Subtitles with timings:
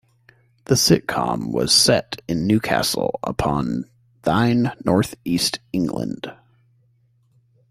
[0.65, 3.83] The sitcom was set in Newcastle upon
[4.23, 6.33] Tyne, North East England.